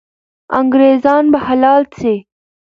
[0.59, 2.15] انګریزان به حلال سي.